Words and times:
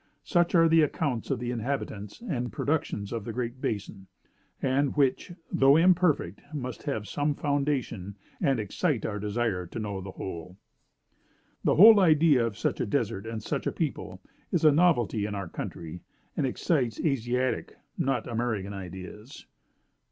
Such 0.23 0.55
are 0.55 0.67
the 0.67 0.81
accounts 0.81 1.29
of 1.29 1.37
the 1.37 1.51
inhabitants 1.51 2.21
and 2.27 2.51
productions 2.51 3.11
of 3.13 3.23
the 3.23 3.31
Great 3.33 3.61
Basin; 3.61 4.07
and 4.59 4.97
which, 4.97 5.33
though 5.51 5.77
imperfect, 5.77 6.41
must 6.55 6.81
have 6.89 7.07
some 7.07 7.35
foundation, 7.35 8.17
and 8.41 8.59
excite 8.59 9.05
our 9.05 9.19
desire 9.19 9.67
to 9.67 9.77
know 9.77 10.01
the 10.01 10.09
whole." 10.09 10.57
"The 11.63 11.75
whole 11.75 11.99
idea 11.99 12.43
of 12.43 12.57
such 12.57 12.81
a 12.81 12.85
desert 12.87 13.27
and 13.27 13.43
such 13.43 13.67
a 13.67 13.71
people, 13.71 14.23
is 14.51 14.65
a 14.65 14.71
novelty 14.71 15.27
in 15.27 15.35
our 15.35 15.47
country, 15.47 16.01
and 16.35 16.47
excites 16.47 16.99
Asiatic, 16.99 17.77
not 17.95 18.25
American 18.27 18.73
ideas. 18.73 19.45